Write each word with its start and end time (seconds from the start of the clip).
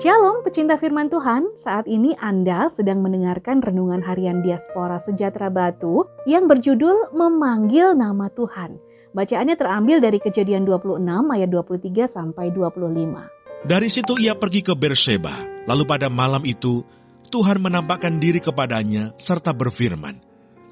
Shalom 0.00 0.40
pecinta 0.40 0.80
firman 0.80 1.12
Tuhan, 1.12 1.52
saat 1.60 1.84
ini 1.84 2.16
Anda 2.16 2.72
sedang 2.72 3.04
mendengarkan 3.04 3.60
renungan 3.60 4.00
harian 4.00 4.40
Diaspora 4.40 4.96
Sejahtera 4.96 5.52
Batu 5.52 6.08
yang 6.24 6.48
berjudul 6.48 7.12
Memanggil 7.12 7.92
Nama 7.92 8.32
Tuhan. 8.32 8.80
Bacaannya 9.12 9.60
terambil 9.60 10.00
dari 10.00 10.16
kejadian 10.16 10.64
26 10.64 11.04
ayat 11.04 11.48
23 11.52 12.16
sampai 12.16 12.48
25. 12.48 13.68
Dari 13.68 13.88
situ 13.92 14.16
ia 14.16 14.32
pergi 14.32 14.64
ke 14.64 14.72
Berseba, 14.72 15.36
lalu 15.68 15.84
pada 15.84 16.08
malam 16.08 16.48
itu 16.48 16.80
Tuhan 17.28 17.60
menampakkan 17.60 18.16
diri 18.16 18.40
kepadanya 18.40 19.12
serta 19.20 19.52
berfirman, 19.52 20.16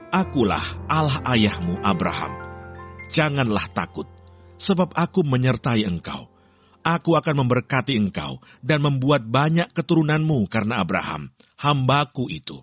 Akulah 0.08 0.88
Allah 0.88 1.20
ayahmu 1.36 1.84
Abraham. 1.84 2.32
Janganlah 3.12 3.76
takut, 3.76 4.08
sebab 4.56 4.96
aku 4.96 5.20
menyertai 5.20 5.84
engkau 5.84 6.37
Aku 6.86 7.18
akan 7.18 7.44
memberkati 7.44 7.98
engkau 7.98 8.40
dan 8.62 8.80
membuat 8.80 9.26
banyak 9.26 9.68
keturunanmu 9.74 10.46
karena 10.46 10.80
Abraham, 10.80 11.34
hambaku 11.58 12.30
itu. 12.30 12.62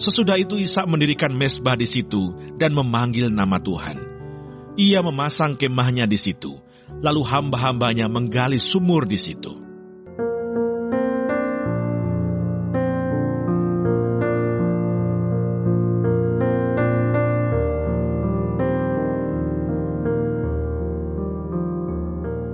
Sesudah 0.00 0.40
itu 0.40 0.56
Ishak 0.56 0.88
mendirikan 0.88 1.32
mesbah 1.36 1.76
di 1.76 1.84
situ 1.84 2.32
dan 2.56 2.72
memanggil 2.72 3.28
nama 3.28 3.60
Tuhan. 3.60 4.00
Ia 4.80 5.04
memasang 5.04 5.60
kemahnya 5.60 6.08
di 6.08 6.16
situ, 6.16 6.56
lalu 7.04 7.22
hamba-hambanya 7.22 8.08
menggali 8.08 8.56
sumur 8.56 9.04
di 9.04 9.20
situ. 9.20 9.69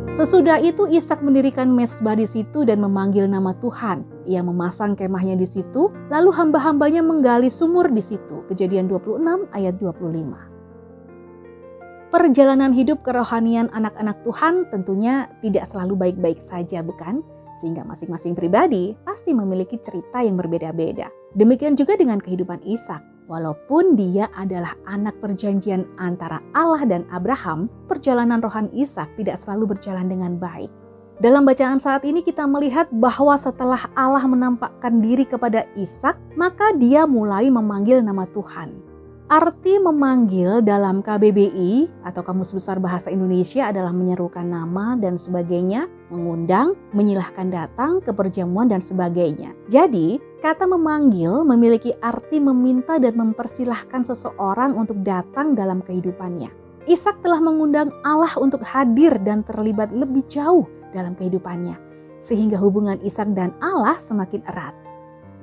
Sesudah 0.06 0.62
itu 0.62 0.86
Ishak 0.86 1.18
mendirikan 1.18 1.66
mesbah 1.74 2.14
di 2.14 2.30
situ 2.30 2.62
dan 2.62 2.78
memanggil 2.78 3.26
nama 3.26 3.50
Tuhan. 3.58 4.06
Ia 4.22 4.38
memasang 4.38 4.94
kemahnya 4.94 5.34
di 5.34 5.42
situ, 5.42 5.90
lalu 6.14 6.30
hamba-hambanya 6.30 7.02
menggali 7.02 7.50
sumur 7.50 7.90
di 7.90 7.98
situ. 7.98 8.46
Kejadian 8.46 8.86
26 8.86 9.50
ayat 9.50 9.74
25. 9.82 12.14
Perjalanan 12.14 12.70
hidup 12.70 13.02
kerohanian 13.02 13.66
anak-anak 13.74 14.22
Tuhan 14.22 14.70
tentunya 14.70 15.26
tidak 15.42 15.66
selalu 15.66 15.98
baik-baik 15.98 16.38
saja, 16.38 16.86
bukan? 16.86 17.26
Sehingga 17.58 17.82
masing-masing 17.82 18.38
pribadi 18.38 18.94
pasti 19.02 19.34
memiliki 19.34 19.74
cerita 19.82 20.22
yang 20.22 20.38
berbeda-beda. 20.38 21.10
Demikian 21.34 21.74
juga 21.74 21.98
dengan 21.98 22.22
kehidupan 22.22 22.62
Ishak. 22.62 23.15
Walaupun 23.26 23.98
dia 23.98 24.30
adalah 24.38 24.78
anak 24.86 25.18
perjanjian 25.18 25.82
antara 25.98 26.38
Allah 26.54 26.86
dan 26.86 27.02
Abraham, 27.10 27.66
perjalanan 27.90 28.38
rohan 28.38 28.70
Ishak 28.70 29.18
tidak 29.18 29.34
selalu 29.42 29.74
berjalan 29.74 30.06
dengan 30.06 30.38
baik. 30.38 30.70
Dalam 31.18 31.42
bacaan 31.42 31.82
saat 31.82 32.06
ini 32.06 32.22
kita 32.22 32.46
melihat 32.46 32.86
bahwa 32.94 33.34
setelah 33.34 33.90
Allah 33.98 34.22
menampakkan 34.30 35.02
diri 35.02 35.26
kepada 35.26 35.66
Ishak, 35.74 36.14
maka 36.38 36.70
dia 36.78 37.02
mulai 37.02 37.50
memanggil 37.50 37.98
nama 37.98 38.30
Tuhan. 38.30 38.85
Arti 39.26 39.82
memanggil 39.82 40.62
dalam 40.62 41.02
KBBI 41.02 42.06
atau 42.06 42.22
Kamus 42.22 42.54
Besar 42.54 42.78
Bahasa 42.78 43.10
Indonesia 43.10 43.66
adalah 43.66 43.90
menyerukan 43.90 44.46
nama 44.46 44.94
dan 44.94 45.18
sebagainya, 45.18 45.90
mengundang, 46.14 46.78
menyilahkan 46.94 47.50
datang 47.50 47.98
ke 47.98 48.14
perjamuan 48.14 48.70
dan 48.70 48.78
sebagainya. 48.78 49.50
Jadi, 49.66 50.22
kata 50.38 50.70
memanggil 50.70 51.42
memiliki 51.42 51.90
arti 51.98 52.38
meminta 52.38 53.02
dan 53.02 53.18
mempersilahkan 53.18 54.06
seseorang 54.06 54.78
untuk 54.78 55.02
datang 55.02 55.58
dalam 55.58 55.82
kehidupannya. 55.82 56.54
Ishak 56.86 57.18
telah 57.18 57.42
mengundang 57.42 57.90
Allah 58.06 58.30
untuk 58.38 58.62
hadir 58.62 59.18
dan 59.26 59.42
terlibat 59.42 59.90
lebih 59.90 60.22
jauh 60.30 60.70
dalam 60.94 61.18
kehidupannya, 61.18 61.74
sehingga 62.22 62.62
hubungan 62.62 63.02
Ishak 63.02 63.34
dan 63.34 63.50
Allah 63.58 63.98
semakin 63.98 64.46
erat. 64.46 64.78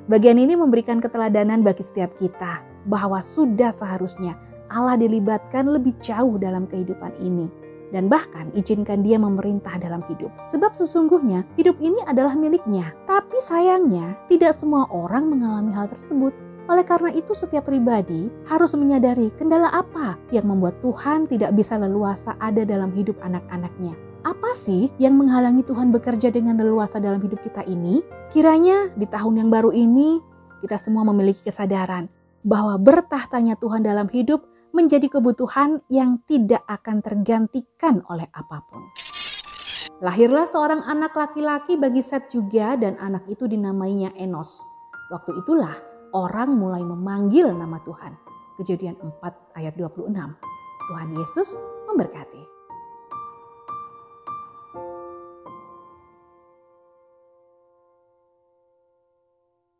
Bagian 0.07 0.39
ini 0.39 0.55
memberikan 0.55 1.03
keteladanan 1.03 1.67
bagi 1.67 1.83
setiap 1.83 2.15
kita, 2.15 2.71
bahwa 2.87 3.19
sudah 3.23 3.71
seharusnya 3.71 4.35
Allah 4.73 4.97
dilibatkan 4.97 5.69
lebih 5.69 5.93
jauh 6.01 6.35
dalam 6.41 6.65
kehidupan 6.65 7.13
ini 7.21 7.51
dan 7.93 8.09
bahkan 8.09 8.49
izinkan 8.57 9.05
dia 9.05 9.21
memerintah 9.21 9.77
dalam 9.77 10.01
hidup. 10.09 10.33
Sebab 10.49 10.73
sesungguhnya 10.73 11.45
hidup 11.55 11.77
ini 11.77 12.01
adalah 12.09 12.33
miliknya. 12.33 12.91
Tapi 13.05 13.37
sayangnya 13.39 14.17
tidak 14.25 14.57
semua 14.57 14.89
orang 14.89 15.29
mengalami 15.29 15.69
hal 15.71 15.85
tersebut. 15.87 16.33
Oleh 16.65 16.81
karena 16.81 17.13
itu 17.13 17.37
setiap 17.37 17.69
pribadi 17.69 18.33
harus 18.49 18.73
menyadari 18.73 19.29
kendala 19.37 19.69
apa 19.69 20.17
yang 20.33 20.49
membuat 20.49 20.81
Tuhan 20.81 21.29
tidak 21.29 21.53
bisa 21.53 21.77
leluasa 21.77 22.33
ada 22.41 22.65
dalam 22.65 22.89
hidup 22.97 23.19
anak-anaknya. 23.21 23.93
Apa 24.23 24.55
sih 24.55 24.87
yang 24.97 25.19
menghalangi 25.19 25.67
Tuhan 25.67 25.91
bekerja 25.91 26.31
dengan 26.31 26.55
leluasa 26.55 27.03
dalam 27.03 27.19
hidup 27.19 27.43
kita 27.43 27.67
ini? 27.67 27.99
Kiranya 28.31 28.95
di 28.95 29.03
tahun 29.03 29.43
yang 29.43 29.49
baru 29.51 29.75
ini 29.75 30.23
kita 30.63 30.79
semua 30.79 31.03
memiliki 31.03 31.43
kesadaran 31.43 32.07
bahwa 32.43 32.75
bertahtanya 32.77 33.55
Tuhan 33.57 33.83
dalam 33.83 34.11
hidup 34.11 34.45
menjadi 34.75 35.07
kebutuhan 35.07 35.81
yang 35.87 36.19
tidak 36.27 36.61
akan 36.67 36.99
tergantikan 36.99 38.03
oleh 38.11 38.27
apa 38.35 38.61
pun. 38.67 38.83
Lahirlah 40.03 40.43
seorang 40.43 40.83
anak 40.83 41.15
laki-laki 41.15 41.79
bagi 41.79 42.03
Set 42.03 42.27
juga 42.27 42.75
dan 42.75 42.99
anak 42.99 43.23
itu 43.31 43.47
dinamainya 43.47 44.11
Enos. 44.19 44.59
Waktu 45.13 45.39
itulah 45.39 45.77
orang 46.11 46.59
mulai 46.59 46.83
memanggil 46.83 47.53
nama 47.55 47.79
Tuhan. 47.85 48.11
Kejadian 48.59 48.99
4 48.99 49.57
ayat 49.57 49.73
26. 49.79 50.11
Tuhan 50.83 51.09
Yesus 51.15 51.55
memberkati. 51.87 52.52